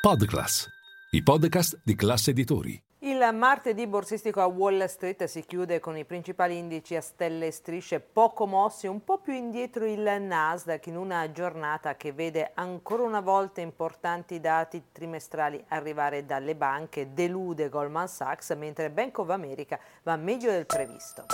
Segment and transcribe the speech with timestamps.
[0.00, 0.66] Podclass,
[1.10, 2.82] i podcast di classe editori.
[3.00, 7.50] Il martedì borsistico a Wall Street si chiude con i principali indici a stelle e
[7.50, 13.02] strisce poco mossi, un po' più indietro il Nasdaq in una giornata che vede ancora
[13.02, 19.78] una volta importanti dati trimestrali arrivare dalle banche, delude Goldman Sachs, mentre Bank of America
[20.02, 21.26] va meglio del previsto.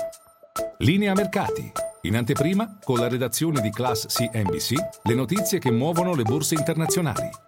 [0.79, 1.71] Linea mercati.
[2.01, 7.46] In anteprima, con la redazione di Class CNBC, le notizie che muovono le borse internazionali.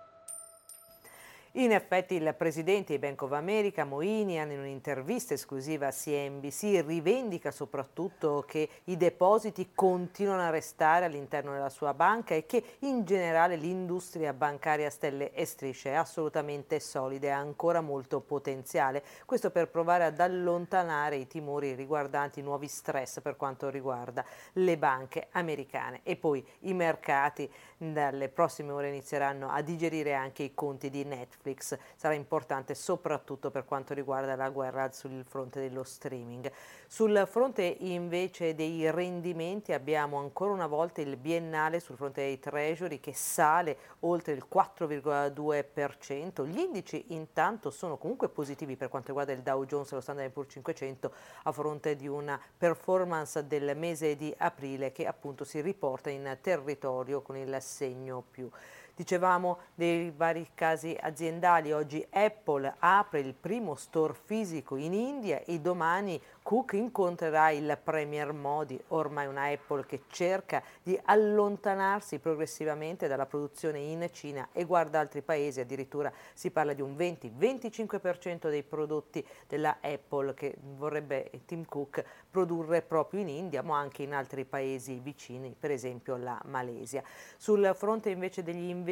[1.53, 7.51] In effetti il presidente di Bank of America, Moinian, in un'intervista esclusiva a CNBC, rivendica
[7.51, 13.57] soprattutto che i depositi continuano a restare all'interno della sua banca e che in generale
[13.57, 19.03] l'industria bancaria a stelle e strisce è assolutamente solida e ha ancora molto potenziale.
[19.25, 25.29] Questo per provare ad allontanare i timori riguardanti nuovi stress per quanto riguarda le banche
[25.31, 26.01] americane.
[26.03, 31.47] E poi i mercati dalle prossime ore inizieranno a digerire anche i conti di Netflix
[31.49, 36.51] Netflix sarà importante soprattutto per quanto riguarda la guerra sul fronte dello streaming.
[36.87, 43.01] Sul fronte invece dei rendimenti abbiamo ancora una volta il biennale sul fronte dei treasury
[43.01, 46.47] che sale oltre il 4,2%.
[46.47, 50.31] Gli indici intanto sono comunque positivi per quanto riguarda il Dow Jones e lo Standard
[50.31, 51.13] Poor's 500
[51.45, 57.23] a fronte di una performance del mese di aprile che appunto si riporta in territorio
[57.23, 58.51] con il segno più.
[58.99, 65.61] Dicevamo dei vari casi aziendali, oggi Apple apre il primo store fisico in India e
[65.61, 73.27] domani Cook incontrerà il Premier Modi, ormai una Apple che cerca di allontanarsi progressivamente dalla
[73.27, 79.25] produzione in Cina e guarda altri paesi, addirittura si parla di un 20-25% dei prodotti
[79.47, 84.99] della Apple che vorrebbe Tim Cook produrre proprio in India, ma anche in altri paesi
[84.99, 87.05] vicini, per esempio la Malesia.
[87.37, 88.87] Sul fronte invece degli investimenti,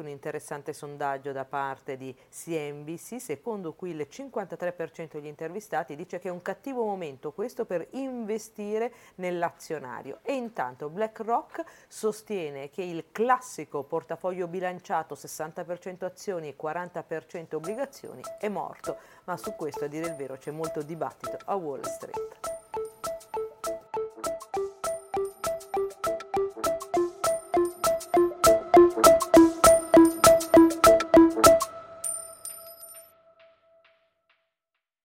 [0.00, 6.28] un interessante sondaggio da parte di CNBC, secondo cui il 53% degli intervistati dice che
[6.28, 13.82] è un cattivo momento questo per investire nell'azionario e intanto BlackRock sostiene che il classico
[13.82, 20.16] portafoglio bilanciato 60% azioni e 40% obbligazioni è morto, ma su questo a dire il
[20.16, 22.59] vero c'è molto dibattito a Wall Street.